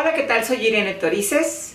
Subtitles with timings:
[0.00, 0.42] Hola, ¿qué tal?
[0.46, 1.74] Soy Irene Torices.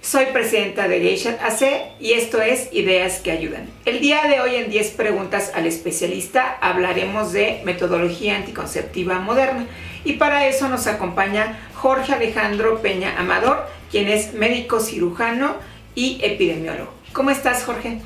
[0.00, 3.68] Soy presidenta de Geisha AC y esto es Ideas que Ayudan.
[3.84, 9.66] El día de hoy en 10 preguntas al especialista hablaremos de metodología anticonceptiva moderna
[10.04, 15.56] y para eso nos acompaña Jorge Alejandro Peña Amador, quien es médico cirujano
[15.94, 16.94] y epidemiólogo.
[17.12, 18.00] ¿Cómo estás, Jorge?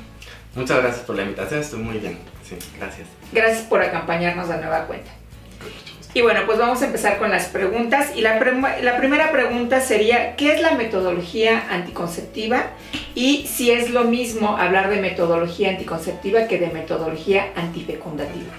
[0.53, 2.19] Muchas gracias por la invitación, estoy muy bien.
[2.43, 3.07] Sí, gracias.
[3.31, 5.11] Gracias por acompañarnos de nueva cuenta.
[6.13, 8.11] Y bueno, pues vamos a empezar con las preguntas.
[8.15, 8.37] Y la,
[8.81, 12.71] la, primera pregunta sería, ¿qué es la metodología anticonceptiva?
[13.15, 18.51] Y si es lo mismo hablar de metodología anticonceptiva que de metodología antifecundativa.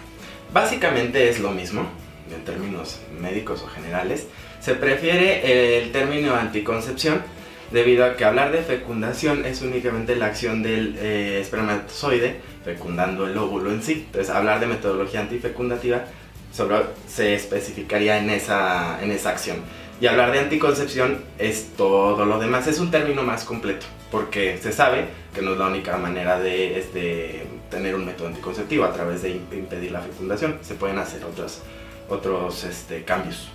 [0.53, 1.87] Básicamente es lo mismo,
[2.35, 4.29] en términos médicos o generales.
[4.61, 7.23] Se prefiere el término anticoncepción
[7.71, 13.37] debido a que hablar de fecundación es únicamente la acción del eh, espermatozoide fecundando el
[13.37, 14.05] óvulo en sí.
[14.07, 16.05] Entonces, hablar de metodología antifecundativa
[16.53, 19.59] solo se especificaría en esa, en esa acción.
[20.01, 24.73] Y hablar de anticoncepción es todo lo demás, es un término más completo, porque se
[24.73, 29.23] sabe que no es la única manera de este, tener un método anticonceptivo a través
[29.23, 31.63] de impedir la fecundación, se pueden hacer otros,
[32.09, 33.49] otros este, cambios.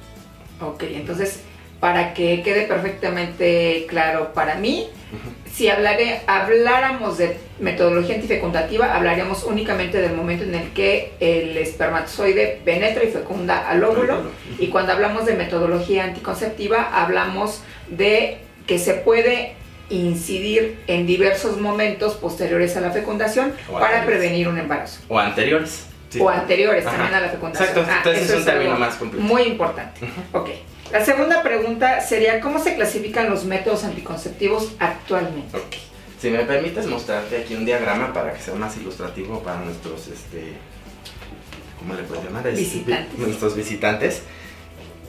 [0.62, 1.42] Ok, entonces
[1.80, 4.90] para que quede perfectamente claro para mí,
[5.58, 12.62] si hablaré, habláramos de metodología antifecundativa, hablaríamos únicamente del momento en el que el espermatozoide
[12.64, 14.32] penetra y fecunda al óvulo.
[14.60, 19.56] Y cuando hablamos de metodología anticonceptiva, hablamos de que se puede
[19.90, 25.02] incidir en diversos momentos posteriores a la fecundación para prevenir un embarazo.
[25.08, 25.88] O anteriores.
[26.20, 27.70] O anteriores también a la fecundación.
[27.70, 29.26] Exacto, ah, entonces es un término más completo.
[29.26, 30.02] Muy importante.
[30.34, 30.50] Ok.
[30.92, 35.58] La segunda pregunta sería, ¿cómo se clasifican los métodos anticonceptivos actualmente?
[35.58, 35.76] Ok.
[36.20, 40.54] Si me permites mostrarte aquí un diagrama para que sea más ilustrativo para nuestros, este,
[41.78, 42.50] ¿cómo le puedes llamar?
[42.52, 43.20] Visitantes.
[43.20, 44.22] Nuestros visitantes.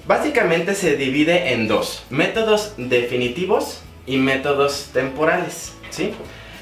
[0.07, 6.13] Básicamente se divide en dos, métodos definitivos y métodos temporales, ¿sí?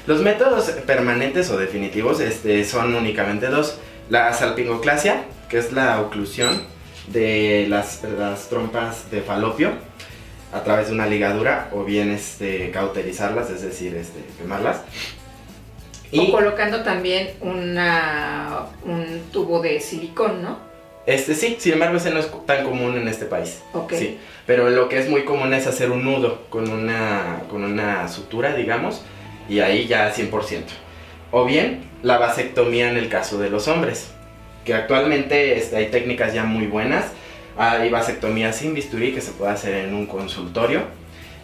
[0.05, 3.79] Los métodos permanentes o definitivos este, son únicamente dos.
[4.09, 6.61] La salpingoclasia, que es la oclusión
[7.07, 9.71] de las, las trompas de falopio
[10.53, 14.81] a través de una ligadura o bien este, cauterizarlas, es decir, este, quemarlas.
[16.11, 20.67] Y o colocando también una, un tubo de silicón, ¿no?
[21.05, 23.61] Este sí, sin embargo ese no es tan común en este país.
[23.73, 23.93] Ok.
[23.93, 28.07] Sí, pero lo que es muy común es hacer un nudo con una, con una
[28.09, 29.01] sutura, digamos,
[29.47, 30.63] y ahí ya 100%.
[31.31, 34.11] O bien la vasectomía en el caso de los hombres
[34.67, 37.05] que actualmente este, hay técnicas ya muy buenas.
[37.57, 40.81] Hay vasectomía sin bisturí que se puede hacer en un consultorio.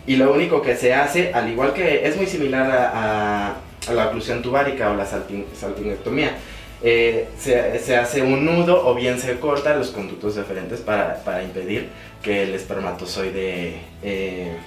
[0.05, 3.55] Y lo único que se hace, al igual que es muy similar a,
[3.93, 6.35] la oclusión tubárica o la salpingectomía,
[6.83, 11.89] eh, se, hace un nudo o bien se corta los conductos deferentes para, para impedir
[12.21, 14.57] que el espermatozoide eh,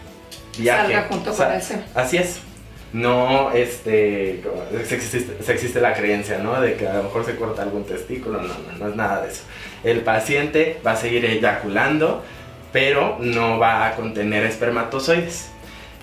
[0.58, 0.94] viaje.
[0.94, 1.46] Salga junto con
[1.94, 2.40] Así es
[2.96, 4.42] no este
[4.72, 8.48] existe, existe, la creencia no de que a lo mejor se corta algún testículo no,
[8.48, 9.42] no, no es nada de eso
[9.84, 12.24] el paciente va a seguir eyaculando
[12.72, 15.50] pero no va a contener espermatozoides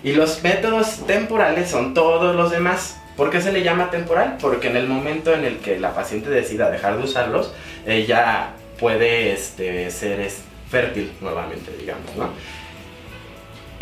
[0.03, 4.37] y los métodos temporales son todos los demás ¿Por qué se le llama temporal?
[4.41, 7.53] Porque en el momento en el que la paciente decida dejar de usarlos,
[7.85, 10.27] ella puede este, ser
[10.67, 12.31] fértil nuevamente, digamos, ¿no?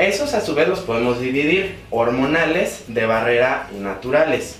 [0.02, 4.56] Esos a su vez los podemos dividir, hormonales, de barrera y naturales.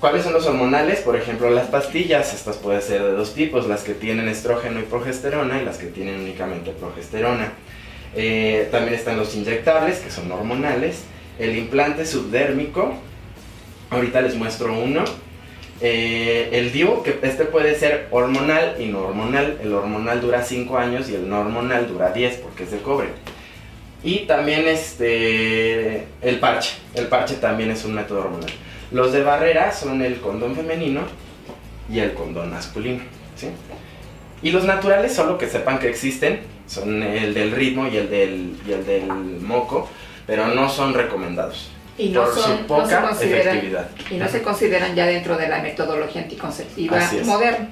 [0.00, 1.00] ¿Cuáles son los hormonales?
[1.00, 2.32] Por ejemplo, las pastillas.
[2.32, 5.88] Estas pueden ser de dos tipos, las que tienen estrógeno y progesterona y las que
[5.88, 7.52] tienen únicamente progesterona.
[8.14, 11.02] Eh, también están los inyectables, que son hormonales.
[11.38, 12.94] El implante subdérmico,
[13.90, 15.04] ahorita les muestro uno.
[15.82, 19.58] Eh, el DIU, que este puede ser hormonal y no hormonal.
[19.62, 23.08] El hormonal dura 5 años y el no hormonal dura 10 porque es de cobre.
[24.02, 26.76] Y también este, el parche.
[26.94, 28.50] El parche también es un método hormonal.
[28.92, 31.02] Los de barrera son el condón femenino
[31.92, 33.02] y el condón masculino.
[33.36, 33.48] ¿sí?
[34.42, 38.56] Y los naturales, solo que sepan que existen, son el del ritmo y el del,
[38.66, 39.88] y el del moco,
[40.26, 41.70] pero no son recomendados.
[41.96, 43.90] Y no, por su poca efectividad.
[44.08, 47.68] Y no se consideran ya dentro de la metodología anticonceptiva moderna.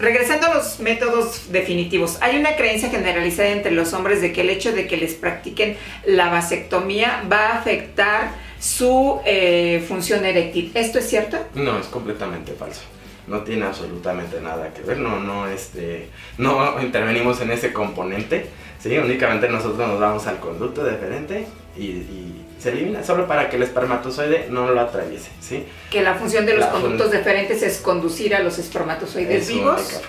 [0.00, 4.48] Regresando a los métodos definitivos, hay una creencia generalizada entre los hombres de que el
[4.48, 5.76] hecho de que les practiquen
[6.06, 10.72] la vasectomía va a afectar su eh, función eréctil.
[10.72, 11.36] ¿Esto es cierto?
[11.54, 12.80] No, es completamente falso.
[13.26, 16.08] no tiene absolutamente nada que ver, no, no, este,
[16.38, 18.46] no intervenimos en ese componente,
[18.80, 18.96] ¿sí?
[18.96, 24.48] únicamente nosotros nos vamos al conducto deferente y, se elimina solo para que el espermatozoide
[24.50, 25.30] no lo atraviese.
[25.40, 25.64] ¿sí?
[25.90, 30.00] Que la función de los conductos deferentes es conducir a los espermatozoides vivos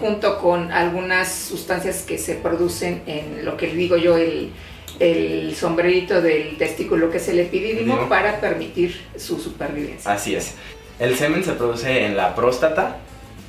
[0.00, 4.52] junto con algunas sustancias que se producen en lo que digo yo, el,
[5.00, 10.12] el sombrerito del testículo que es el epidídimo para permitir su supervivencia.
[10.12, 10.54] Así es.
[10.98, 12.98] El semen se produce en la próstata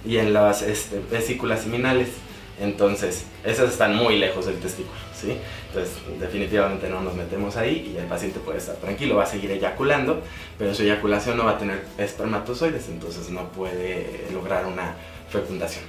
[0.06, 2.10] y en las este, vesículas seminales.
[2.60, 5.38] Entonces, esas están muy lejos del testículo, ¿sí?
[5.68, 9.52] Entonces, definitivamente no nos metemos ahí y el paciente puede estar tranquilo, va a seguir
[9.52, 10.22] eyaculando,
[10.58, 14.96] pero su eyaculación no va a tener espermatozoides, entonces no puede lograr una
[15.30, 15.86] fecundación.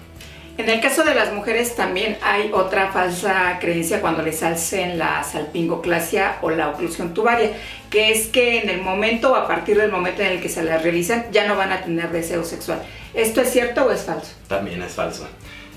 [0.56, 5.24] En el caso de las mujeres también hay otra falsa creencia cuando les hacen la
[5.24, 7.50] salpingoclasia o la oclusión tubaria,
[7.90, 10.62] que es que en el momento o a partir del momento en el que se
[10.62, 12.80] las realizan ya no van a tener deseo sexual.
[13.14, 14.32] ¿Esto es cierto o es falso?
[14.46, 15.26] También es falso.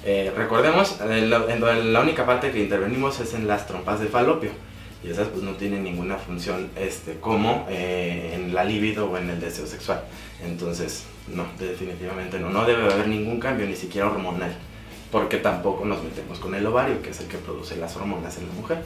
[0.09, 4.51] Eh, recordemos, en la, única parte que intervenimos es en las trompas de falopio
[5.03, 9.29] y esas pues no tienen ninguna función este, como eh, en la libido o en
[9.29, 10.01] el deseo sexual.
[10.41, 14.55] Entonces, no, definitivamente no, no debe haber ningún cambio, ni siquiera hormonal
[15.11, 18.47] porque tampoco nos metemos con el ovario, que es el que produce las hormonas en
[18.47, 18.77] la mujer.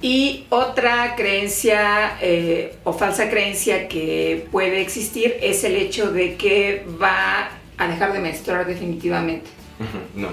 [0.00, 6.86] Y otra creencia eh, o falsa creencia que puede existir es el hecho de que
[7.02, 9.57] va a dejar de menstruar definitivamente.
[10.14, 10.28] No,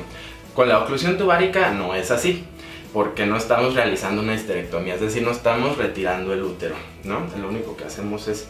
[0.54, 2.46] con la oclusión tubárica no es así,
[2.94, 7.22] porque no estamos realizando una histerectomía, es decir, no estamos retirando el útero, ¿no?
[7.40, 8.48] Lo único que hacemos es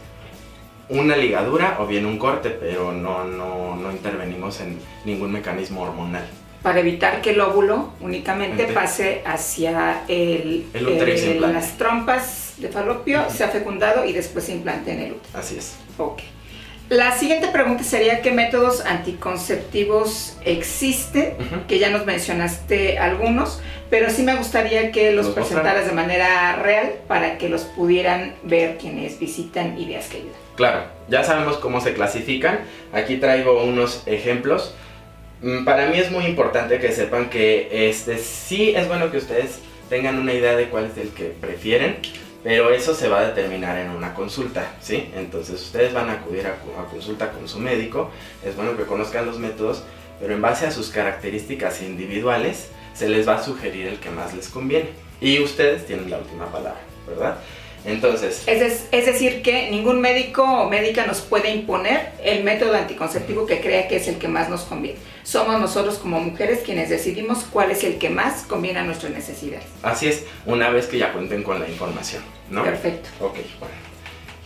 [0.87, 6.25] una ligadura o bien un corte, pero no, no, no intervenimos en ningún mecanismo hormonal
[6.65, 10.65] para evitar que el óvulo únicamente pase hacia el,
[11.39, 15.39] las trompas de falopio, se ha fecundado y después se implante en el útero.
[15.39, 15.75] Así es.
[15.99, 16.23] Ok.
[16.89, 21.33] La siguiente pregunta sería qué métodos anticonceptivos existen,
[21.67, 23.59] que ya nos mencionaste algunos,
[23.89, 28.77] pero sí me gustaría que los, presentaras de manera real para que los pudieran ver
[28.77, 30.35] quienes visitan Ideas que ayudan.
[30.55, 32.59] Claro, ya sabemos cómo se clasifican.
[32.93, 34.75] Aquí traigo unos ejemplos.
[35.41, 39.59] Mm, para mí es muy importante que sepan que este sí es bueno que ustedes
[39.89, 41.97] tengan una idea de cuál es el que prefieren,
[42.45, 45.09] pero eso se va a determinar en una consulta, ¿sí?
[45.15, 46.57] Entonces ustedes van a acudir a,
[46.91, 48.11] consulta con su médico,
[48.45, 49.81] es bueno que conozcan los métodos,
[50.19, 54.35] pero en base a sus características individuales se les va a sugerir el que más
[54.35, 54.89] les conviene.
[55.19, 57.39] Y ustedes tienen la última palabra, ¿verdad?
[57.83, 58.43] Entonces.
[58.45, 63.59] Es, es, decir, que ningún médico o médica nos puede imponer el método anticonceptivo que
[63.59, 64.99] crea que es el que más nos conviene.
[65.23, 69.65] Somos nosotros como mujeres quienes decidimos cuál es el que más conviene a nuestras necesidades.
[69.81, 72.63] Así es, una vez que ya cuenten con la información, ¿no?
[72.63, 73.09] Perfecto.
[73.21, 73.75] Ok, bueno.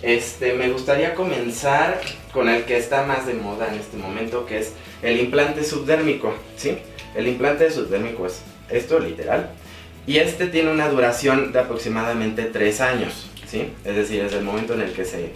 [0.02, 2.00] Este, me gustaría comenzar
[2.32, 6.34] con el que está más de moda en este momento, que es el implante subdérmico,
[6.56, 6.78] ¿sí?
[7.16, 9.52] El implante subdérmico es esto, literal.
[10.08, 13.30] Y este tiene una duración de aproximadamente 3 años.
[13.50, 13.74] ¿sí?
[13.84, 15.32] Es decir, es el momento en el que se,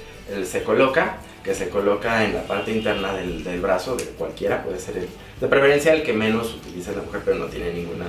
[0.45, 4.79] se coloca, que se coloca en la parte interna del, del, brazo de cualquiera, puede
[4.79, 5.07] ser el,
[5.41, 8.05] de preferencia el que menos utiliza la mujer, pero no tiene ninguna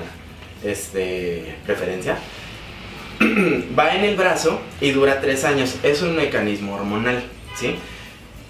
[0.63, 2.19] este, preferencia.
[3.79, 5.77] Va en el brazo y dura tres años.
[5.83, 7.23] Es un mecanismo hormonal,
[7.57, 7.77] ¿sí?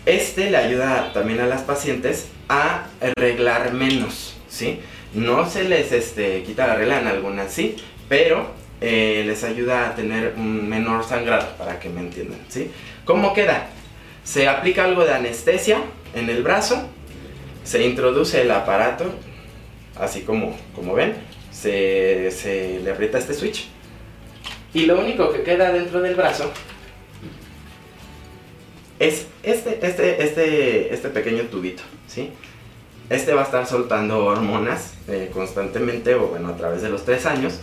[0.06, 4.80] Este le ayuda también a las pacientes a arreglar menos, ¿sí?
[5.14, 7.76] No se les este, quita la regla en algunas, sí,
[8.08, 8.50] pero
[8.80, 12.70] eh, les ayuda a tener un menor sangrado, para que me entiendan, ¿sí?
[13.04, 13.68] ¿Cómo queda?
[14.24, 15.78] Se aplica algo de anestesia
[16.14, 16.88] en el brazo,
[17.62, 19.06] se introduce el aparato,
[19.96, 21.14] así como, como ven,
[21.50, 23.73] se, se le aprieta este switch
[24.74, 26.50] y lo único que queda dentro del brazo
[28.98, 32.30] es este, este, este, este pequeño tubito, ¿sí?
[33.08, 37.26] Este va a estar soltando hormonas eh, constantemente o bueno, a través de los tres
[37.26, 37.60] años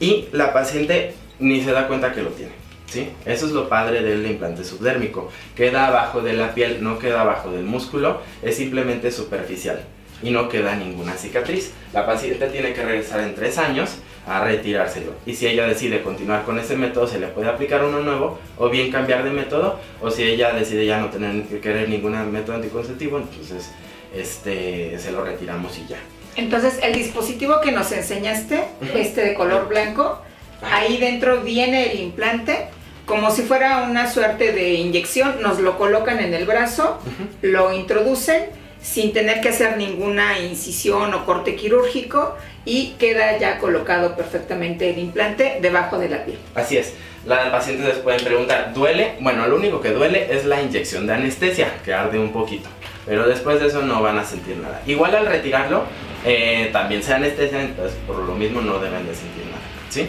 [0.00, 2.52] y la paciente ni se da cuenta que lo tiene.
[2.86, 3.10] ¿sí?
[3.26, 5.30] Eso es lo padre del implante subdérmico.
[5.54, 9.84] Queda abajo de la piel, no queda abajo del músculo, es simplemente superficial
[10.24, 11.72] y no queda ninguna cicatriz.
[11.92, 15.12] La paciente tiene que regresar en tres años a retirárselo.
[15.26, 18.70] Y si ella decide continuar con ese método, se le puede aplicar uno nuevo o
[18.70, 19.78] bien cambiar de método.
[20.00, 23.70] O si ella decide ya no tener que querer ningún método anticonceptivo, entonces
[24.16, 25.98] este, se lo retiramos y ya.
[26.36, 28.64] Entonces, el dispositivo que nos enseñaste,
[28.94, 30.20] este de color blanco,
[30.62, 32.66] ahí dentro viene el implante,
[33.06, 36.98] como si fuera una suerte de inyección, nos lo colocan en el brazo,
[37.42, 38.46] lo introducen
[38.84, 42.36] sin tener que hacer ninguna incisión o corte quirúrgico
[42.66, 46.38] y queda ya colocado perfectamente el implante debajo de la piel.
[46.54, 46.92] Así es.
[47.24, 49.14] Las pacientes les pueden preguntar, ¿duele?
[49.20, 52.68] Bueno, lo único que duele es la inyección de anestesia, que arde un poquito.
[53.06, 54.82] pero después de eso no van a sentir nada.
[54.86, 55.84] Igual al retirarlo,
[56.24, 60.08] eh, también se anestesian, entonces por lo mismo no deben de sentir nada, ¿sí?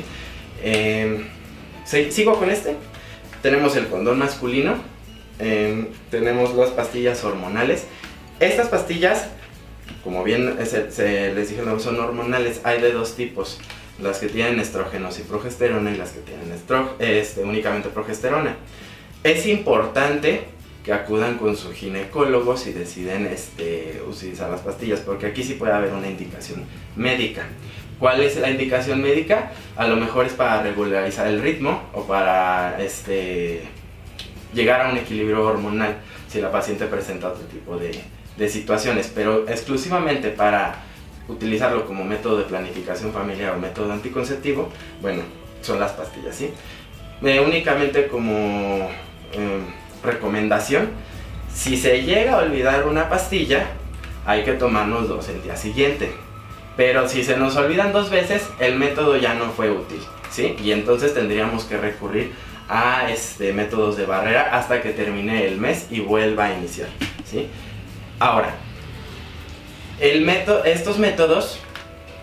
[0.64, 1.26] Eh,
[2.10, 2.76] sigo con este.
[3.42, 4.76] Tenemos el condón masculino,
[5.40, 7.86] eh, tenemos las pastillas hormonales.
[8.40, 9.28] Estas pastillas,
[10.04, 13.60] como bien se, les dije, no son hormonales, hay de dos tipos.
[13.98, 16.52] Las que tienen estrógenos y progesterona y las que tienen
[17.00, 18.58] este, únicamente progesterona.
[19.24, 20.44] Es importante
[20.84, 25.72] que acudan con su ginecólogo si deciden este, utilizar las pastillas, porque aquí sí puede
[25.72, 26.66] haber una indicación
[26.98, 27.48] médica.
[27.98, 29.54] ¿Cuál es la indicación médica?
[29.78, 33.62] A lo mejor es para regularizar el ritmo o para este,
[34.54, 35.96] llegar a un equilibrio hormonal
[36.28, 37.98] si la paciente presenta otro tipo de,
[38.38, 40.84] de situaciones, pero exclusivamente para
[41.28, 44.70] utilizarlo como método de planificación familiar o método anticonceptivo,
[45.02, 45.24] bueno,
[45.62, 46.52] son las pastillas, ¿sí?
[47.24, 48.90] Eh, únicamente como
[49.34, 49.60] eh,
[50.04, 50.90] recomendación,
[51.54, 53.68] si se llega a olvidar una pastilla,
[54.26, 56.12] hay que tomarnos dos el día siguiente.
[56.76, 60.58] Pero si se nos olvidan dos veces, el método ya no fue útil, ¿sí?
[60.62, 62.34] Y entonces tendríamos que recurrir
[62.68, 66.90] a este, métodos de barrera hasta que termine el mes y vuelva a iniciar,
[67.24, 67.48] ¿sí?
[68.20, 68.56] Ahora,
[70.00, 71.60] estos métodos,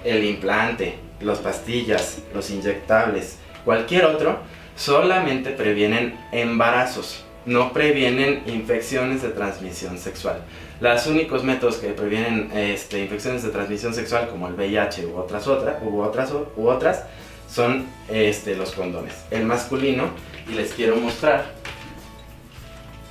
[0.04, 4.38] el implante, las pastillas, los inyectables, cualquier otro,
[4.74, 10.42] solamente previenen embarazos, no previenen infecciones de transmisión sexual.
[10.80, 15.46] Los únicos métodos que previenen este, infecciones de transmisión sexual, como el VIH u otras,
[15.46, 17.04] otras, u otras, u otras
[17.48, 19.14] son este, los condones.
[19.30, 20.08] El masculino,
[20.50, 21.52] y les quiero mostrar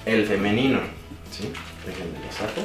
[0.06, 0.80] el femenino.
[1.32, 1.54] ¿sí?
[1.86, 2.62] Déjenme lo saco.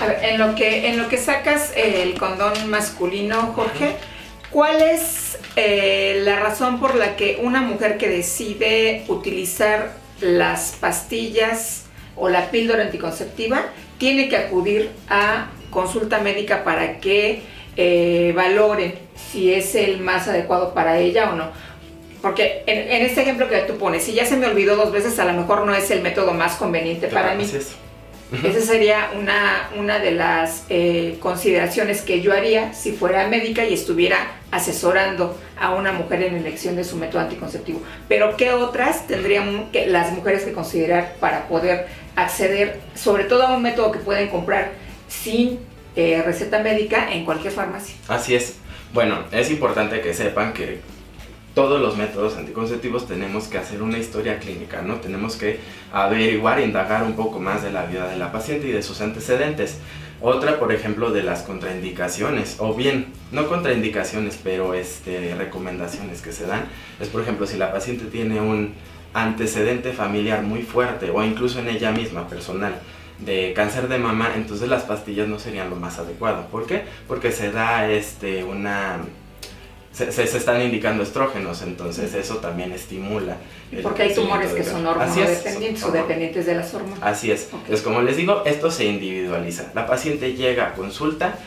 [0.00, 3.96] A ver, en lo que, en lo que sacas el condón masculino, Jorge,
[4.50, 11.84] ¿cuál es eh, la razón por la que una mujer que decide utilizar las pastillas
[12.14, 13.66] o la píldora anticonceptiva
[13.98, 17.42] tiene que acudir a consulta médica para que
[17.76, 21.50] eh, valore si es el más adecuado para ella o no?
[22.22, 25.24] Porque en, este ejemplo que tú pones, si ya se me olvidó dos veces, a
[25.24, 27.44] lo mejor no es el método más conveniente para mí.
[28.42, 33.72] Esa sería una, una de las eh, consideraciones que yo haría si fuera médica y
[33.72, 34.16] estuviera
[34.50, 37.80] asesorando a una mujer en elección de su método anticonceptivo.
[38.08, 43.54] Pero ¿qué otras tendrían que, las mujeres que considerar para poder acceder, sobre todo a
[43.54, 44.72] un método que pueden comprar
[45.06, 45.60] sin
[45.94, 47.94] eh, receta médica en cualquier farmacia?
[48.08, 48.56] Así es.
[48.92, 50.80] Bueno, es importante que sepan que
[51.56, 54.96] todos los métodos anticonceptivos tenemos que hacer una historia clínica, ¿no?
[54.96, 55.58] Tenemos que
[55.90, 59.78] averiguar, indagar un poco más de la vida de la paciente y de sus antecedentes.
[60.20, 66.44] Otra, por ejemplo, de las contraindicaciones, o bien, no contraindicaciones, pero este, recomendaciones que se
[66.46, 66.66] dan,
[67.00, 68.74] es por ejemplo, si la paciente tiene un
[69.14, 72.74] antecedente familiar muy fuerte, o incluso en ella misma, personal,
[73.18, 76.48] de cáncer de mama, entonces las pastillas no serían lo más adecuado.
[76.48, 76.82] ¿Por qué?
[77.08, 78.98] Porque se da este, una
[79.96, 83.38] se, se, están indicando estrógenos, entonces eso también estimula.
[83.82, 86.98] Porque hay tumores que son hormonodependientes o dependientes de las hormonas.
[87.00, 87.48] Así es.
[87.50, 89.70] Entonces, como les digo, esto se individualiza.
[89.74, 91.38] La paciente llega a consulta,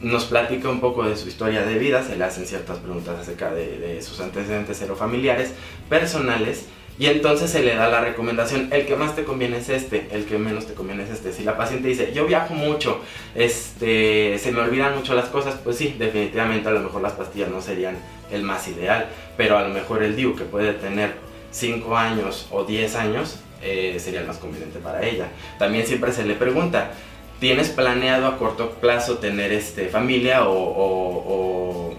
[0.00, 3.54] nos platica un poco de su historia de vida, se le hacen ciertas preguntas acerca
[3.54, 5.52] de, de sus antecedentes serofamiliares,
[5.88, 6.66] personales,
[7.02, 10.24] y entonces se le da la recomendación, el que más te conviene es este, el
[10.24, 11.32] que menos te conviene es este.
[11.32, 13.00] Si la paciente dice, yo viajo mucho,
[13.34, 17.48] este, se me olvidan mucho las cosas, pues sí, definitivamente a lo mejor las pastillas
[17.50, 17.96] no serían
[18.30, 21.14] el más ideal, pero a lo mejor el DIU que puede tener
[21.50, 25.26] 5 años o 10 años eh, sería el más conveniente para ella.
[25.58, 26.92] También siempre se le pregunta,
[27.40, 31.94] ¿tienes planeado a corto plazo tener este, familia o o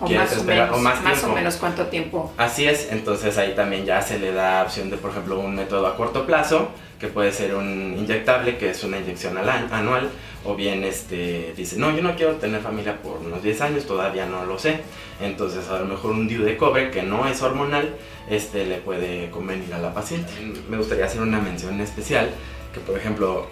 [0.00, 2.32] más o, menos, más, o menos cuánto tiempo.
[2.36, 5.86] Así es, entonces ahí también ya se le da opción de, por ejemplo, un método
[5.86, 10.10] a corto plazo, que puede ser un inyectable, que es una inyección al anual,
[10.44, 14.26] o bien este, dice, no, yo no quiero tener familia por unos 10 años, todavía
[14.26, 14.80] no lo sé.
[15.20, 17.96] Entonces a lo mejor un DIU de cobre, que no es hormonal,
[18.30, 20.32] este, le puede convenir a la paciente.
[20.68, 22.30] Me gustaría hacer una mención especial,
[22.72, 23.46] que por ejemplo,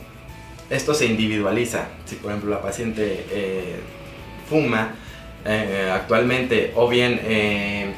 [0.70, 1.88] esto se individualiza.
[2.04, 3.80] Si por ejemplo la paciente eh,
[4.48, 4.94] fuma,
[5.48, 7.92] eh, actualmente o bien eh,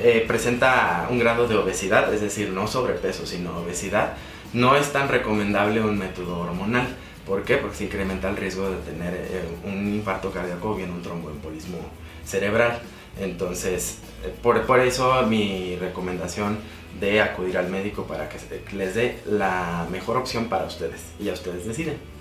[0.00, 4.14] eh, presenta un grado de obesidad, es decir, no sobrepeso, sino obesidad,
[4.52, 6.88] no es tan recomendable un método hormonal.
[7.24, 7.56] ¿Por qué?
[7.56, 11.78] Porque se incrementa el riesgo de tener un infarto cardíaco o bien un tromboembolismo
[12.24, 12.80] cerebral.
[13.20, 13.98] Entonces,
[14.42, 16.58] por, por, eso mi recomendación
[17.00, 18.38] de acudir al médico para que
[18.76, 22.15] les dé la mejor opción para ustedes y ya ustedes deciden.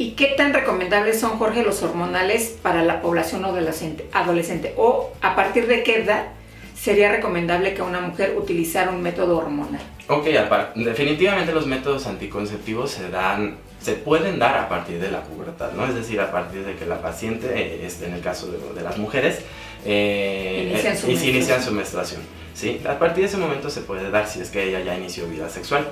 [0.00, 4.08] ¿Y qué tan recomendables son, Jorge, los hormonales para la población adolescente?
[4.12, 4.72] adolescente?
[4.78, 6.28] ¿O a partir de qué edad
[6.74, 9.82] sería recomendable que una mujer utilizara un método hormonal?
[10.08, 10.24] Ok,
[10.76, 15.84] definitivamente los métodos anticonceptivos se dan, se pueden dar a partir de la pubertad, ¿no?
[15.84, 18.96] Es decir, a partir de que la paciente, eh, este, en el caso de, las
[18.96, 19.40] mujeres,
[19.84, 22.22] eh, inician, su eh, inician su menstruación.
[22.54, 22.80] ¿sí?
[22.88, 25.50] A partir de ese momento se puede dar si es que ella ya inició vida
[25.50, 25.86] sexual.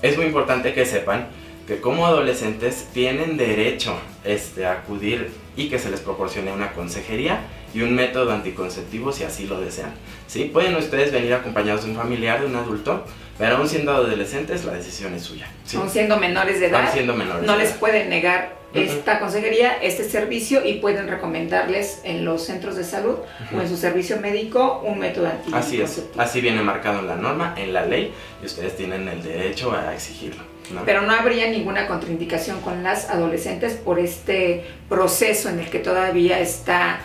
[0.00, 1.26] Es muy importante que sepan
[1.66, 7.40] que como adolescentes tienen derecho este, a acudir y que se les proporcione una consejería
[7.74, 9.92] y un método anticonceptivo si así lo desean.
[10.26, 10.50] ¿sí?
[10.52, 13.04] Pueden ustedes venir acompañados de un familiar, de un adulto,
[13.38, 15.48] pero aún siendo adolescentes la decisión es suya.
[15.76, 20.64] Aún siendo menores de edad, siendo menores no les pueden negar esta consejería, este servicio
[20.64, 23.16] y pueden recomendarles en los centros de salud
[23.54, 25.84] o en su servicio médico un método anticonceptivo.
[25.84, 29.22] Así es, así viene marcado en la norma, en la ley y ustedes tienen el
[29.22, 30.51] derecho a exigirlo.
[30.84, 36.40] Pero no habría ninguna contraindicación con las adolescentes por este proceso en el que todavía
[36.40, 37.00] está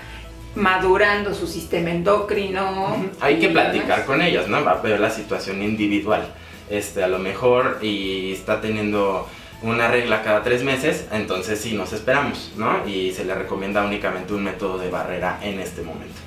[0.56, 3.10] madurando su sistema endocrino.
[3.20, 4.64] Hay que platicar con ellas, ¿no?
[4.64, 6.34] Va a ver la situación individual.
[6.70, 9.28] Este, a lo mejor y está teniendo
[9.62, 12.86] una regla cada tres meses, entonces sí nos esperamos, ¿no?
[12.88, 16.20] Y se le recomienda únicamente un método de barrera en este momento,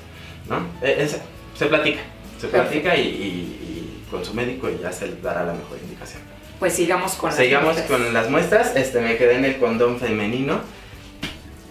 [0.49, 0.65] ¿no?
[0.81, 2.01] E, se platica,
[2.39, 6.21] se platica y, con su médico y ya se le dará la mejor indicación.
[6.61, 8.75] Pues sigamos con las Sigamos con las muestras.
[8.75, 10.61] Este, me quedé en el condón femenino.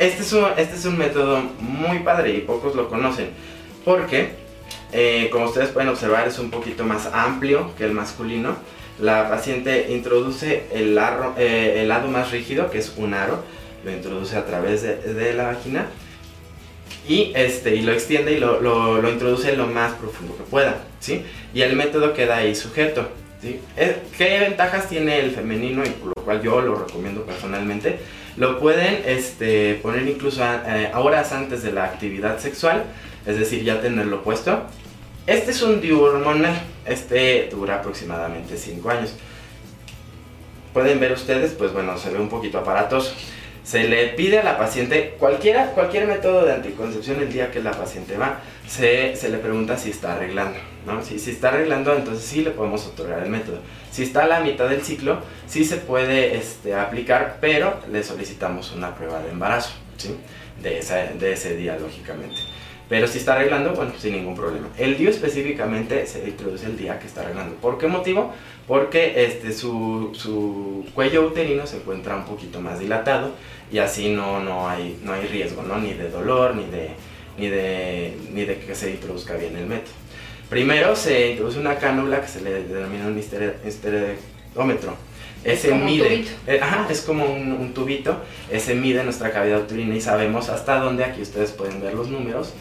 [0.01, 3.29] Este es un, este es un método muy padre y pocos lo conocen.
[3.85, 4.31] Porque,
[4.91, 8.57] eh, como ustedes pueden observar, es un poquito más amplio que el masculino.
[8.99, 10.99] La paciente introduce el,
[11.39, 13.45] eh, el lado más rígido, que es un aro.
[13.85, 15.87] Lo introduce a través de, la vagina.
[17.09, 20.83] Y, este, y lo extiende y lo, lo, lo introduce lo más profundo que pueda.
[20.99, 21.23] ¿sí?
[21.55, 23.09] Y el método queda ahí sujeto.
[23.43, 27.99] Eh, ¿Qué ventajas tiene el femenino y por lo cual yo lo recomiendo personalmente?
[28.37, 32.85] Lo pueden este, poner incluso a, eh, horas antes de la actividad sexual,
[33.27, 34.65] es decir, ya tenerlo puesto.
[35.27, 39.15] Este es un DIU hormonal, este dura aproximadamente 5 años.
[40.73, 43.15] Pueden ver ustedes, pues bueno, se ve un poquito aparatoso
[43.71, 47.71] se le pide a la paciente, cualquiera, cualquier método de anticoncepción el día que la
[47.71, 51.05] paciente va, se, le pregunta si está arreglando, ¿no?
[51.05, 53.61] Si, si, está arreglando, entonces sí le podemos otorgar el método.
[53.93, 58.73] Si está a la mitad del ciclo, sí se puede este, aplicar, pero le solicitamos
[58.73, 60.17] una prueba de embarazo, ¿sí?
[60.61, 60.83] De,
[61.21, 62.50] de ese día, lógicamente.
[62.91, 64.67] Pero si está arreglando, bueno, sin ningún problema.
[64.77, 67.55] El DIU específicamente se introduce el día que está arreglando.
[67.55, 68.35] ¿Por qué motivo?
[68.67, 73.31] Porque este, su, su cuello uterino se encuentra un poquito más dilatado
[73.71, 75.79] y así no, no, hay, no hay riesgo, ¿no?
[75.79, 76.91] Ni de dolor, ni de,
[77.39, 79.95] ni, de, ni de que se introduzca bien el método.
[80.49, 84.97] Primero se introduce una cánula que se le denomina un estereómetro.
[85.45, 88.17] Ese mide, eh, ajá, es como un, un, tubito,
[88.51, 92.53] ese mide nuestra cavidad uterina y sabemos hasta dónde, aquí ustedes pueden ver los números,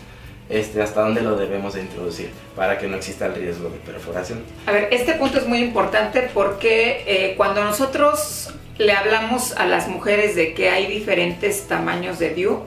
[0.50, 4.44] este, hasta dónde lo debemos de introducir para que no exista el riesgo de perforación.
[4.66, 9.88] A ver, este punto es muy importante porque eh, cuando nosotros le hablamos a las
[9.88, 12.64] mujeres de que hay diferentes tamaños de DIU,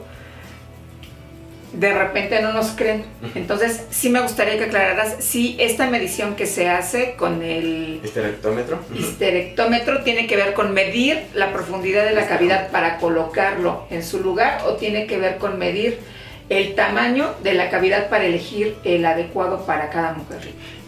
[1.73, 3.03] de repente no nos creen.
[3.33, 8.79] Entonces, sí me gustaría que aclararas si esta medición que se hace con el histerectómetro,
[8.93, 14.19] histerectómetro tiene que ver con medir la profundidad de la cavidad para colocarlo en su
[14.19, 15.99] lugar o tiene que ver con medir
[16.49, 20.39] el tamaño de la cavidad para elegir el adecuado para cada mujer.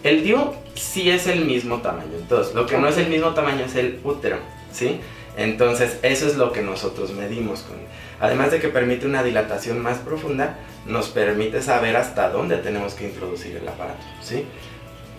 [0.02, 3.64] El DIU sí es el mismo tamaño, entonces lo que no es el mismo tamaño
[3.64, 4.38] es el útero,
[4.72, 5.00] ¿sí?
[5.36, 7.76] Entonces eso es lo que nosotros medimos con...
[8.20, 13.04] Además de que permite una dilatación más profunda, nos permite saber hasta dónde tenemos que
[13.04, 14.46] introducir el aparato, ¿sí?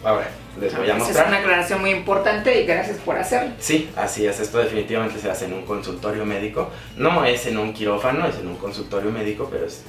[0.04, 0.28] Ahora,
[0.60, 1.26] les voy a mostrar.
[1.26, 3.52] Es una aclaración muy importante y gracias por hacerlo.
[3.60, 4.40] Sí, así es.
[4.40, 6.70] Esto definitivamente se hace en un consultorio médico.
[6.96, 9.84] No es en un quirófano, es en un consultorio médico, pero es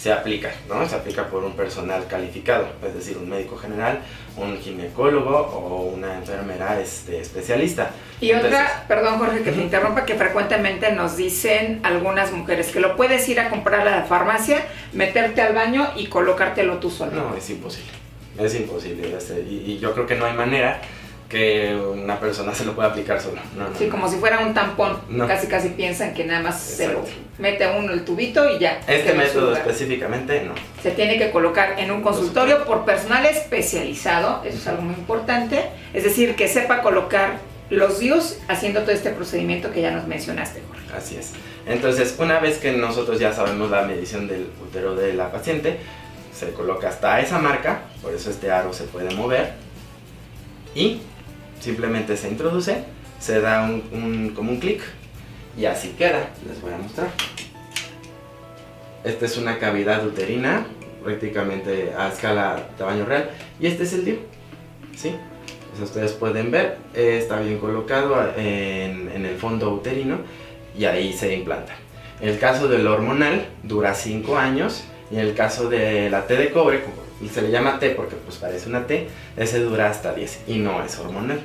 [0.00, 0.88] se aplica, ¿no?
[0.88, 4.00] Se aplica por un personal calificado, es decir, un médico general,
[4.38, 7.90] un ginecólogo o una enfermera este, especialista.
[8.18, 12.96] Y otra, perdón Jorge que te interrumpa, que frecuentemente nos dicen algunas mujeres que lo
[12.96, 17.12] puedes ir a comprar a la farmacia, meterte al baño y colocártelo tú solo.
[17.12, 17.90] No, es imposible,
[18.38, 19.18] es imposible.
[19.50, 20.80] y, y yo creo que no hay manera
[21.30, 23.40] que una persona se lo pueda aplicar solo.
[23.78, 24.98] sí, como si fuera un tampón.
[25.28, 27.04] Casi casi piensan que nada más se lo
[27.38, 28.80] mete uno el tubito y ya.
[28.86, 30.54] Este método específicamente no.
[30.82, 35.66] Se tiene que colocar en un consultorio por personal especializado, eso es algo muy importante.
[35.94, 37.38] Es decir, que sepa colocar
[37.70, 40.96] los DIUs haciendo todo este procedimiento que ya nos mencionaste, Jorge.
[40.96, 41.30] Así es.
[41.64, 45.78] Entonces, una vez que nosotros ya sabemos la medición del útero de la paciente,
[46.34, 49.52] se coloca hasta esa marca, por eso este aro se puede mover
[50.74, 51.00] y
[51.60, 52.84] simplemente se introduce,
[53.18, 54.82] se da un, como un clic
[55.56, 56.30] y así queda.
[56.46, 57.08] Les voy a mostrar.
[59.04, 60.66] Esta es una cavidad uterina
[61.02, 63.30] prácticamente a escala tamaño real.
[63.58, 64.18] Y este es el DIU,
[64.96, 65.14] ¿sí?
[65.82, 70.18] ustedes pueden ver, está bien colocado en, en el fondo uterino
[70.76, 71.72] y ahí se implanta.
[72.20, 76.50] El caso del hormonal dura 5 años y en el caso de la T de
[76.50, 76.82] cobre,
[77.20, 80.58] y se le llama T porque pues parece una T, ese dura hasta 10 y
[80.58, 81.40] no es hormonal.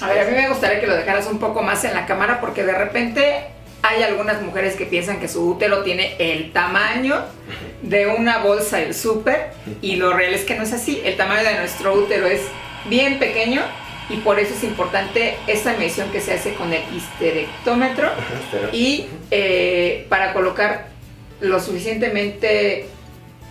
[0.00, 2.40] A ver, a mí me gustaría que lo dejaras un poco más en la cámara
[2.40, 3.44] porque de repente
[3.82, 7.22] hay algunas mujeres que piensan que su útero tiene el tamaño
[7.82, 11.00] de una bolsa del súper y lo real es que no es así.
[11.04, 12.42] El tamaño de nuestro útero es
[12.86, 13.62] bien pequeño
[14.08, 18.10] y por eso es importante esta medición que se hace con el histerectómetro
[18.72, 20.88] y eh, para colocar
[21.40, 22.86] lo suficientemente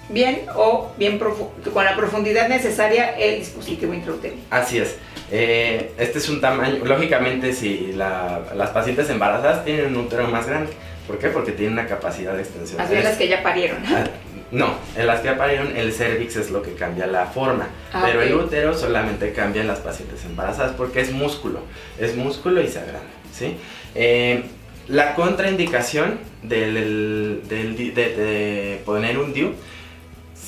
[0.09, 4.41] bien o bien con la profundidad necesaria el dispositivo intrauterino.
[4.49, 4.97] Así es.
[5.31, 10.71] Eh, este es un tamaño, lógicamente si las pacientes embarazadas tienen un útero más grande,
[11.07, 11.29] ¿por qué?
[11.29, 12.79] Porque tienen una capacidad de extensión.
[12.79, 13.83] Más bien las que ya parieron.
[13.85, 14.05] Ah,
[14.51, 18.01] no, en las que ya parieron el cervix es lo que cambia la forma, ah,
[18.03, 21.61] pero el útero solamente cambia en las pacientes embarazadas porque es músculo,
[21.99, 23.57] es músculo y se agranda, ¿sí?
[23.93, 24.43] Eh,
[24.87, 29.51] la contraindicación del, de, poner un DIU,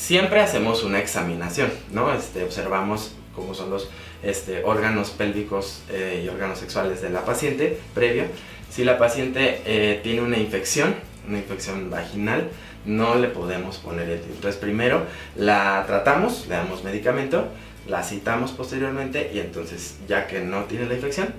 [0.02, 2.12] siempre hacemos una examinación, ¿no?
[2.12, 3.88] Este, observamos cómo son los
[4.24, 8.26] este, órganos pélvicos eh, y órganos sexuales de la paciente previo.
[8.72, 10.96] Si la paciente eh, tiene una infección,
[11.28, 12.50] una infección vaginal,
[12.84, 14.22] no le podemos poner el.
[14.24, 17.48] Entonces primero la tratamos, le damos medicamento,
[17.88, 21.32] la citamos posteriormente y entonces ya que no tiene la infección,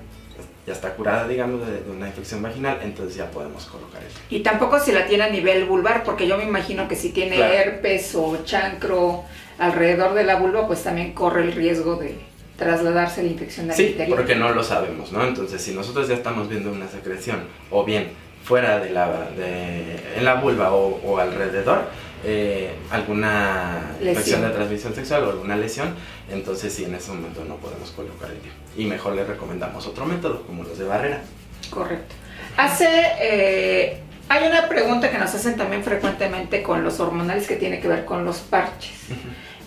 [0.66, 4.18] ya está curada, digamos, de, una infección vaginal, entonces ya podemos colocar eso.
[4.31, 7.38] Y tampoco si la tiene a nivel vulvar, porque yo me imagino que si tiene
[7.38, 9.25] herpes o chancro
[9.59, 12.16] alrededor de la vulva, pues también corre el riesgo de
[12.57, 15.25] trasladarse la infección al sí, porque no lo sabemos, ¿no?
[15.27, 18.11] Entonces, si nosotros ya estamos viendo una secreción, o bien
[18.44, 21.87] fuera de la, de, en la vulva o alrededor,
[22.25, 25.95] eh, alguna infección de transmisión sexual o alguna lesión,
[26.31, 28.53] entonces sí, en ese momento no podemos colocar el DIU.
[28.77, 31.23] Y mejor le recomendamos otro método, como los de barrera.
[31.71, 32.15] Correcto.
[32.57, 32.89] Hace,
[33.21, 37.89] eh, hay una pregunta que nos hacen también frecuentemente con los hormonales que tiene que
[37.89, 38.93] ver con los parches.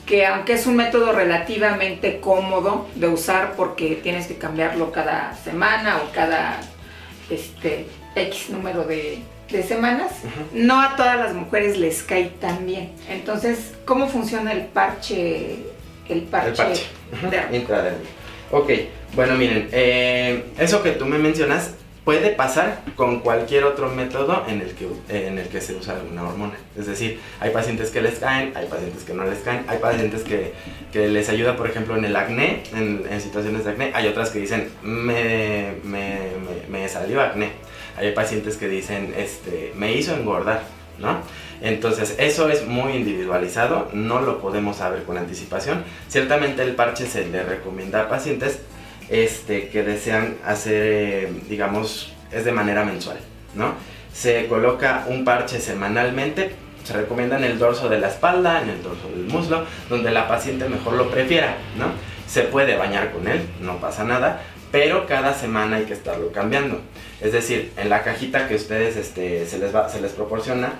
[0.05, 5.97] Que aunque es un método relativamente cómodo de usar porque tienes que cambiarlo cada semana
[5.97, 6.61] o cada
[7.29, 10.11] este, X número de, de semanas,
[10.53, 12.91] no a todas las mujeres les cae tan bien.
[13.09, 15.57] Entonces, ¿cómo funciona el parche?
[16.09, 16.63] El parche,
[17.51, 17.63] el
[18.51, 18.69] Ok,
[19.15, 21.71] bueno, miren, eh, eso que tú me mencionas
[22.03, 26.27] puede pasar con cualquier otro método en el que, en el que se usa alguna
[26.27, 26.53] hormona.
[26.77, 30.23] Es decir, hay pacientes que les caen, hay pacientes que no les caen, hay pacientes
[30.23, 30.53] que,
[30.93, 34.29] que les ayuda, por ejemplo, en el acné, en, en, situaciones de acné, hay otras
[34.29, 36.19] que dicen, me, me,
[36.69, 37.49] me, me salió acné
[37.97, 40.63] hay pacientes que dicen, este, me hizo engordar,
[40.99, 41.19] ¿no?
[41.61, 45.83] Entonces, eso es muy individualizado, no lo podemos saber con anticipación.
[46.09, 48.59] Ciertamente el parche se le recomienda a pacientes
[49.09, 53.17] este, que desean hacer, eh, digamos, es de manera mensual,
[53.55, 53.75] ¿no?
[54.13, 56.51] Se coloca un parche semanalmente,
[56.83, 60.27] se recomienda en el dorso de la espalda, en el dorso del muslo, donde la
[60.27, 61.87] paciente mejor lo prefiera, ¿no?
[62.27, 66.81] Se puede bañar con él, no pasa nada, pero cada semana hay que estarlo cambiando.
[67.21, 70.73] Es decir, en la cajita que ustedes este, se, les va, se les proporciona,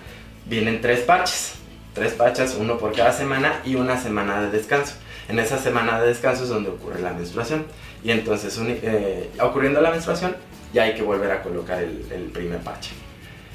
[0.46, 1.54] vienen tres parches.
[1.94, 4.96] Tres parches, uno por cada semana y una semana de descanso.
[5.30, 7.66] En esa semana de descanso es donde ocurre la menstruación.
[8.04, 10.36] Y entonces, eh, ocurriendo la menstruación,
[10.74, 12.92] ya hay que volver a colocar el, primer parche.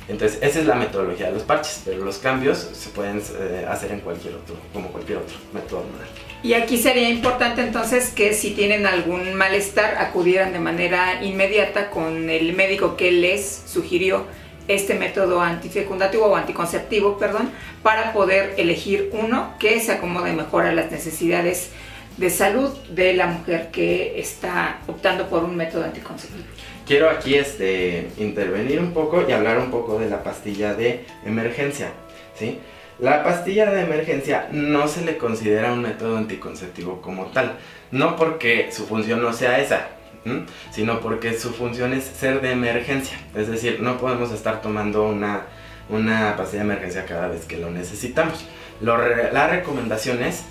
[0.08, 3.92] Entonces, esa es la metodología de los parches, pero los cambios se pueden eh, hacer
[3.92, 6.08] en cualquier otro, como cualquier otro método hormonal.
[6.42, 12.31] Y aquí sería importante entonces que si tienen algún malestar acudieran de manera inmediata con
[12.31, 14.24] el médico que les sugirió
[14.66, 17.50] este método antifecundativo o anticonceptivo, perdón,
[17.83, 21.70] para poder elegir uno que se acomode mejor a las necesidades
[22.16, 26.44] de salud de la mujer que está optando por un método anticonceptivo.
[26.87, 31.92] Quiero aquí este, intervenir un poco y hablar un poco de la pastilla de emergencia,
[32.35, 32.59] ¿sí?
[33.00, 37.56] La pastilla de emergencia no se le considera un método anticonceptivo como tal,
[37.90, 39.88] no porque su función no sea esa,
[40.70, 45.46] sino porque su función es ser de emergencia, es decir, no podemos estar tomando una,
[45.88, 48.44] una pastilla de emergencia cada vez que lo necesitamos.
[48.82, 50.42] la recomendación es,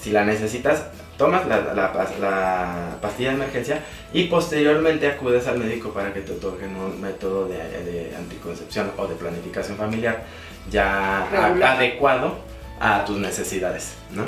[0.00, 0.84] si la necesitas,
[1.18, 3.80] tomas la, pastilla de emergencia
[4.12, 9.08] y posteriormente acudes al médico para que te otorguen un método de, de anticoncepción o
[9.08, 10.24] de planificación familiar
[10.70, 11.28] ya
[11.64, 12.38] adecuado
[12.80, 14.24] a tus necesidades, ¿no?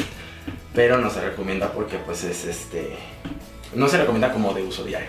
[0.75, 2.97] Pero no se recomienda porque pues es este
[3.75, 5.09] no se recomienda como de uso diario.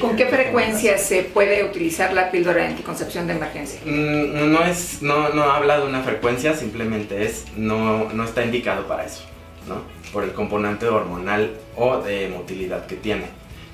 [0.00, 3.80] ¿Con qué frecuencia se puede utilizar la píldora de anticoncepción de emergencia?
[3.84, 8.86] Mm, no, es, no, no habla de una frecuencia, simplemente es, no, no está indicado
[8.86, 9.24] para eso,
[9.66, 9.82] ¿no?
[10.12, 13.26] Por el componente hormonal o de motilidad que tiene.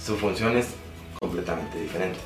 [0.03, 0.69] Su función es
[1.21, 2.19] completamente diferente.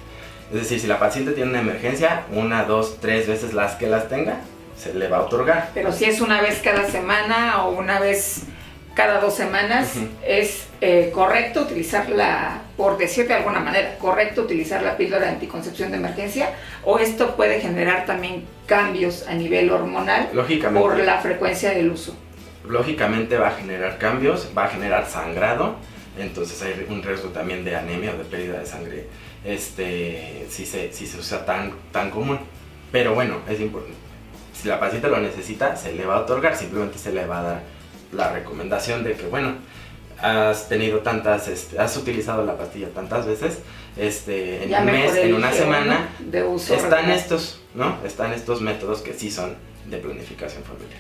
[0.53, 4.09] Es decir, si la paciente tiene una emergencia, una, dos, tres veces las que las
[4.09, 4.41] tenga,
[4.77, 5.71] se le va a otorgar.
[5.75, 8.43] Pero si es una vez cada semana o una vez
[8.95, 9.93] cada dos semanas,
[10.27, 15.91] es eh, correcto utilizarla, por decirte de alguna manera, correcto utilizar la píldora de anticoncepción
[15.91, 16.51] de emergencia
[16.83, 20.29] o esto puede generar también cambios a nivel hormonal
[20.73, 22.17] por la frecuencia del uso.
[22.67, 25.77] Lógicamente va a generar cambios, va a generar sangrado,
[26.19, 29.07] entonces hay un riesgo también de anemia o de pérdida de sangre
[29.45, 32.39] este, si, se, si se usa tan, tan común.
[32.91, 34.06] Pero bueno, es importante.
[34.67, 37.43] Si la paciente lo necesita, se le va a otorgar, simplemente se le va a
[37.45, 37.63] dar
[38.13, 39.53] la recomendación de que, bueno,
[40.21, 43.61] has tenido tantas, este, has utilizado la pastilla tantas veces,
[43.97, 47.99] este, en un mes, en una semana, de uso están estos, ¿no?
[48.05, 50.99] Están estos métodos que sí son de planificación familiar.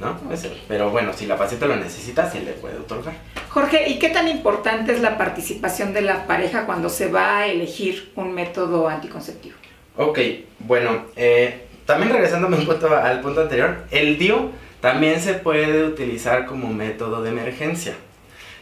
[0.00, 0.18] ¿no?
[0.66, 3.12] Pero bueno, si la paciente lo necesita, se le puede otorgar.
[3.50, 7.46] Jorge, ¿y qué tan importante es la participación de la pareja cuando se va a
[7.46, 9.56] elegir un método anticonceptivo?
[9.98, 10.18] Ok,
[10.60, 14.50] bueno, eh, también regresándome un punto al punto anterior, el DIU
[14.80, 17.92] también se puede utilizar como método de emergencia.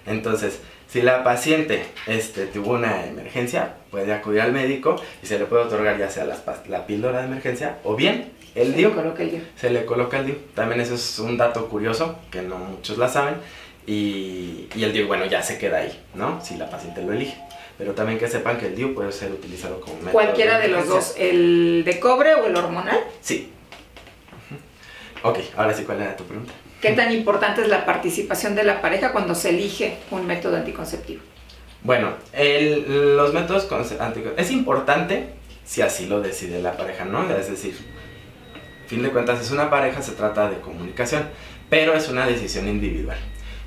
[0.05, 5.45] Entonces, si la paciente este, tuvo una emergencia, puede acudir al médico y se le
[5.45, 8.95] puede otorgar ya sea la píldora de emergencia o bien el DIU.
[9.55, 10.35] Se le coloca el DIU.
[10.57, 13.35] También eso es un dato curioso que no muchos la saben.
[13.87, 16.45] Y, y el DIU, bueno, ya se queda ahí, ¿no?
[16.45, 17.37] Si la paciente lo elige.
[17.81, 20.87] Pero también que sepan que el DIU puede ser utilizado como método ¿Cualquiera de, los
[20.87, 21.15] dos?
[21.17, 23.01] ¿El de cobre o el hormonal?
[23.23, 23.51] Sí.
[25.23, 26.53] Ok, ahora sí, ¿cuál era tu pregunta?
[26.83, 31.23] ¿Qué tan importante es la participación de la pareja cuando se elige un método anticonceptivo?
[31.83, 35.31] Bueno, el, los métodos anticonceptivos es importante
[35.65, 37.31] si así lo decide la pareja, ¿no?
[37.35, 37.79] Es decir,
[38.89, 41.31] fin de cuentas es una pareja, se trata de comunicación,
[41.71, 43.17] pero es una decisión individual.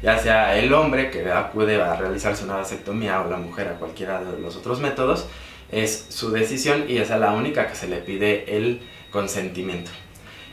[0.03, 4.21] Ya sea el hombre que acude a realizarse una vasectomía o la mujer a cualquiera
[4.21, 5.27] de los otros métodos,
[5.71, 9.91] es su decisión y esa es la única que se le pide el consentimiento.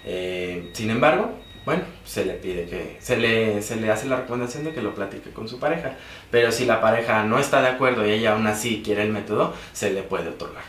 [0.07, 1.33] Eh, sin embargo,
[1.65, 4.95] bueno, se le pide que, se le, se le hace la recomendación de que lo
[4.95, 5.97] platique con su pareja,
[6.31, 9.53] pero si la pareja no está de acuerdo y ella aún así quiere el método,
[9.73, 10.63] se le puede otorgar.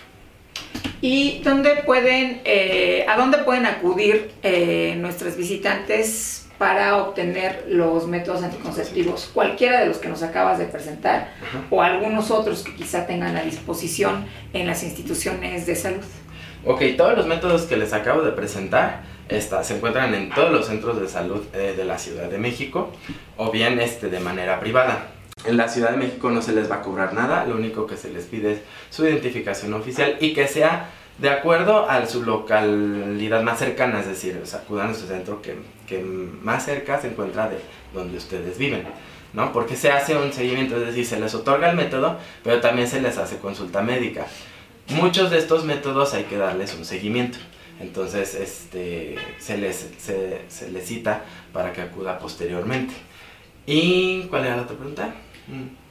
[1.01, 8.43] ¿Y dónde pueden, eh, a dónde pueden acudir eh, nuestros visitantes para obtener los métodos
[8.43, 9.31] anticonceptivos?
[9.33, 11.33] Cualquiera de los que nos acabas de presentar
[11.71, 16.05] o algunos otros que quizá tengan a disposición en las instituciones de salud.
[16.63, 21.01] Ok, todos los métodos que les acabo de presentar se encuentran en todos los centros
[21.01, 22.91] de salud eh, de la Ciudad de México
[23.37, 25.07] o bien este, de manera privada.
[25.45, 27.97] En la Ciudad de México no se les va a cobrar nada, lo único que
[27.97, 28.59] se les pide es
[28.91, 34.41] su identificación oficial y que sea de acuerdo a su localidad más cercana, es decir,
[34.53, 35.55] acudan a su centro que,
[35.91, 37.57] que, más cerca se encuentra de
[37.93, 38.83] donde ustedes viven,
[39.33, 39.51] ¿no?
[39.51, 43.01] Porque se hace un seguimiento, es decir, se les otorga el método, pero también se
[43.01, 44.25] les hace consulta médica.
[44.89, 47.37] Muchos de estos métodos hay que darles un seguimiento,
[47.79, 52.93] entonces este, se, les, se, se les cita para que acuda posteriormente.
[53.65, 55.13] ¿Y cuál era la otra pregunta?
[55.51, 55.81] Mm.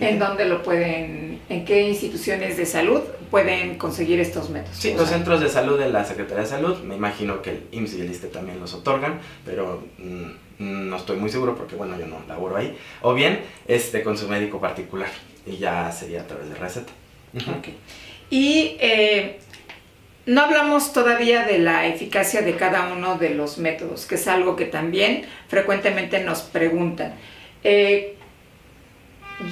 [0.00, 4.76] ¿En dónde lo pueden, en qué instituciones de salud pueden conseguir estos métodos?
[4.76, 7.94] Sí, los centros de salud de la Secretaría de Salud, me imagino que el IMSS
[7.94, 12.06] y el ISTE también los otorgan, pero mm, no estoy muy seguro porque, bueno, yo
[12.06, 12.76] no laboro ahí.
[13.00, 15.08] O bien, este, con su médico particular,
[15.46, 16.92] y ya sería a través de receta.
[17.58, 17.78] Okay.
[18.28, 19.38] Y eh,
[20.26, 24.56] no hablamos todavía de la eficacia de cada uno de los métodos, que es algo
[24.56, 27.14] que también frecuentemente nos preguntan.
[27.64, 28.16] Eh,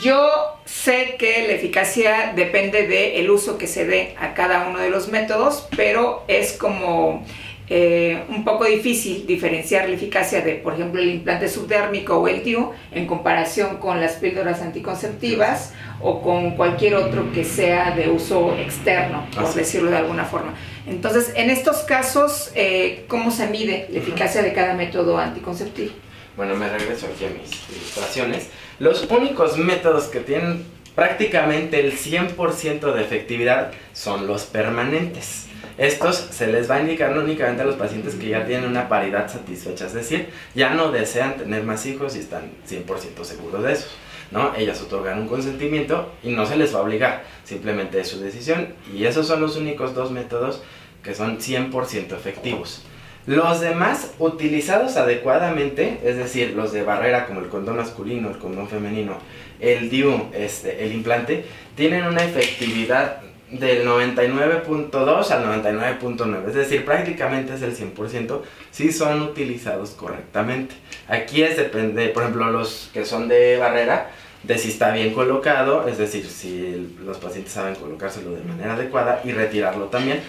[0.00, 0.30] yo
[0.64, 5.08] sé que la eficacia depende del uso que se dé a cada uno de los
[5.08, 7.24] métodos, pero es como
[7.70, 12.42] eh, un poco difícil diferenciar la eficacia de, por ejemplo, el implante subdérmico o el
[12.42, 18.56] TIU en comparación con las píldoras anticonceptivas o con cualquier otro que sea de uso
[18.56, 20.54] externo, por decirlo de alguna forma.
[20.86, 25.92] Entonces, en estos casos, eh, ¿cómo se mide la eficacia de cada método anticonceptivo?
[26.38, 28.48] Bueno, me regreso aquí a mis ilustraciones.
[28.78, 35.48] Los únicos métodos que tienen prácticamente el 100% de efectividad son los permanentes.
[35.78, 39.28] Estos se les va a indicar únicamente a los pacientes que ya tienen una paridad
[39.28, 43.88] satisfecha, es decir, ya no desean tener más hijos y están 100% seguros de eso.
[44.30, 44.54] ¿no?
[44.54, 48.74] Ellas otorgan un consentimiento y no se les va a obligar, simplemente es su decisión
[48.94, 50.62] y esos son los únicos dos métodos
[51.02, 52.84] que son 100% efectivos.
[53.26, 58.68] Los demás utilizados adecuadamente, es decir, los de barrera como el condón masculino, el condón
[58.68, 59.18] femenino,
[59.60, 67.54] el DIU, este, el implante, tienen una efectividad del 99.2 al 99.9, es decir, prácticamente
[67.54, 70.74] es el 100% si son utilizados correctamente.
[71.08, 74.10] Aquí es depende, por ejemplo, los que son de barrera,
[74.42, 79.20] de si está bien colocado, es decir, si los pacientes saben colocárselo de manera adecuada
[79.24, 80.20] y retirarlo también,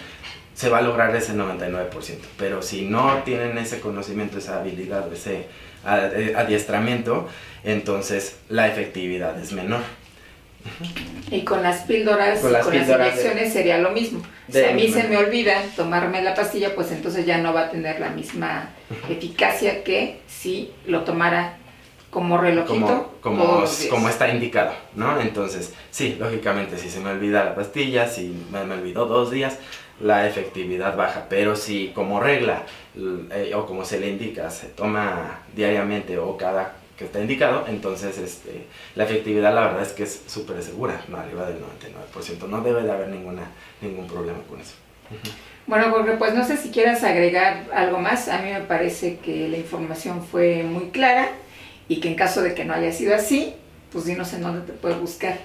[0.60, 2.18] se va a lograr ese 99%.
[2.36, 5.46] Pero si no tienen ese conocimiento, esa habilidad, ese
[5.86, 7.26] eh, adiestramiento,
[7.64, 9.80] entonces la efectividad es menor.
[11.30, 14.20] Y con las píldoras, con las, inyecciones sería lo mismo.
[14.50, 17.70] Si a mí se me olvida tomarme la pastilla, pues entonces ya no va a
[17.70, 18.68] tener la misma
[19.08, 21.56] eficacia que si lo tomara
[22.10, 23.14] como relojito.
[23.22, 25.18] Como, como, está indicado, ¿no?
[25.22, 29.56] Entonces, sí, lógicamente, si se me olvida la pastilla, si me, me olvidó dos días,
[30.00, 31.26] la efectividad baja.
[31.28, 32.62] Pero si como regla
[32.96, 38.18] eh, o como se le indica, se toma diariamente o cada que está indicado, entonces
[38.18, 42.46] este, la efectividad la verdad es que es súper segura, no arriba del 99%.
[42.48, 43.42] No debe de haber ninguna,
[43.80, 44.74] ningún problema con eso.
[45.66, 48.28] Bueno, Jorge, pues no sé si quieras agregar algo más.
[48.28, 51.28] A mí me parece que la información fue muy clara
[51.88, 53.54] y que en caso de que no haya sido así,
[53.92, 55.38] pues dinos en dónde te puedes buscar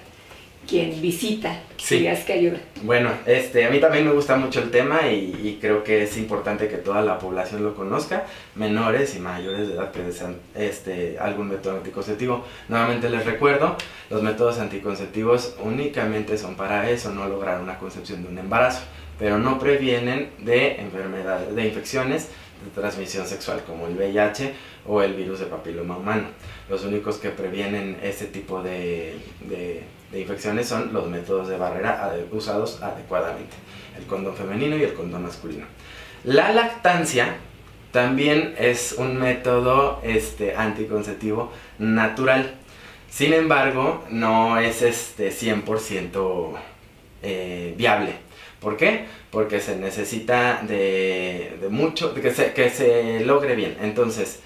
[0.66, 2.08] quien visita sí.
[2.26, 2.58] que ayuda.
[2.82, 6.68] Bueno, este, a mí también me gusta mucho el tema y, creo que es importante
[6.68, 11.48] que toda la población lo conozca, menores y mayores de edad que desean este, algún
[11.48, 12.44] método anticonceptivo.
[12.68, 13.76] Nuevamente les recuerdo,
[14.10, 18.82] los métodos anticonceptivos únicamente son para eso, no lograr una concepción de un embarazo,
[19.18, 22.28] pero no previenen de enfermedades, de infecciones
[22.64, 24.52] de transmisión sexual como el VIH
[24.86, 26.28] o el virus de papiloma humano.
[26.68, 29.82] Los únicos que previenen ese tipo de, de,
[30.14, 33.56] infecciones son los métodos de barrera usados adecuadamente,
[33.98, 35.66] el condón femenino y el condón masculino.
[36.24, 37.36] La lactancia
[37.92, 42.54] también es un método este, anticonceptivo natural.
[43.08, 46.56] Sin embargo, no es este 100%
[47.22, 48.12] eh, viable.
[48.60, 49.06] ¿Por qué?
[49.30, 53.76] Porque se necesita de, mucho, de que se, que se logre bien.
[53.80, 54.40] Entonces,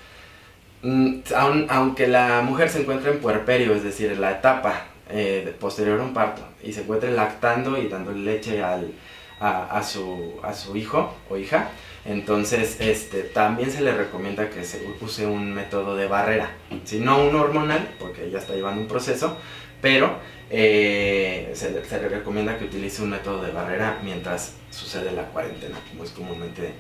[0.83, 1.21] mm,
[1.69, 6.05] aunque la mujer se encuentre en puerperio, es decir, en la etapa eh, posterior a
[6.05, 8.93] un parto, y se encuentre lactando y dando leche al,
[9.41, 11.71] a, su, a su hijo o hija,
[12.05, 16.51] entonces este, también se le recomienda que se use un método de barrera,
[16.85, 19.37] si no un hormonal, porque ella está llevando un proceso,
[19.81, 20.19] pero
[20.51, 26.05] eh, se, le, recomienda que utilice un método de barrera mientras sucede la cuarentena, como
[26.05, 26.73] es comúnmente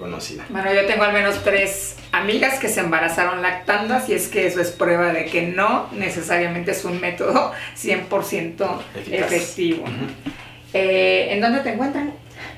[0.00, 0.44] conocida.
[0.48, 4.60] Bueno, yo tengo al menos tres amigas que se embarazaron lactando, así es que eso
[4.60, 8.66] es prueba de que no necesariamente es un método 100%
[9.10, 9.84] efectivo.
[10.72, 12.12] Eh, ¿En dónde te encuentran?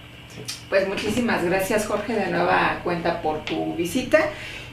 [0.69, 4.21] Pues muchísimas gracias Jorge de nueva cuenta por tu visita.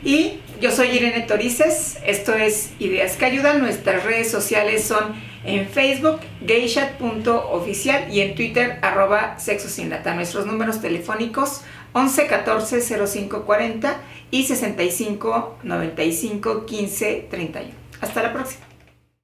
[0.03, 5.67] Y yo soy Irene Torices, esto es Ideas que Ayudan, nuestras redes sociales son en
[5.67, 10.13] Facebook, gayshat.oficial y en Twitter, arroba sexo sin lata.
[10.13, 11.61] Nuestros números telefónicos
[11.93, 13.97] 11 14 05 40
[14.29, 17.73] y 65 95 15 31.
[18.01, 18.66] Hasta la próxima.